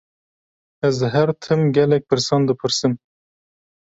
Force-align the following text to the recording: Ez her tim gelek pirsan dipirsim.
Ez 0.89 1.01
her 1.15 1.33
tim 1.47 1.61
gelek 1.77 2.03
pirsan 2.09 2.49
dipirsim. 2.51 2.97